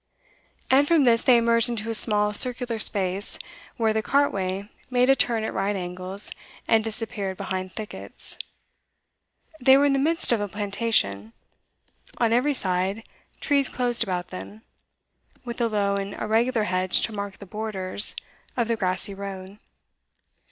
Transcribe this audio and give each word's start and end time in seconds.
And 0.71 0.87
from 0.87 1.03
this 1.03 1.23
they 1.23 1.37
emerged 1.37 1.69
into 1.69 1.91
a 1.91 1.93
small 1.93 2.33
circular 2.33 2.79
space, 2.79 3.37
where 3.77 3.93
the 3.93 4.01
cartway 4.01 4.67
made 4.89 5.11
a 5.11 5.15
turn 5.15 5.43
at 5.43 5.53
right 5.53 5.75
angles 5.75 6.31
and 6.67 6.83
disappeared 6.83 7.37
behind 7.37 7.71
thickets. 7.71 8.39
They 9.59 9.77
were 9.77 9.85
in 9.85 9.93
the 9.93 9.99
midst 9.99 10.31
of 10.31 10.41
a 10.41 10.47
plantation; 10.47 11.33
on 12.17 12.33
every 12.33 12.55
side 12.55 13.07
trees 13.39 13.69
closed 13.69 14.01
about 14.01 14.29
them, 14.29 14.63
with 15.45 15.61
a 15.61 15.67
low 15.67 15.93
and 15.97 16.15
irregular 16.15 16.63
hedge 16.63 17.01
to 17.01 17.13
mark 17.13 17.37
the 17.37 17.45
borders 17.45 18.15
of 18.57 18.67
the 18.69 18.75
grassy 18.75 19.13
road. 19.13 19.59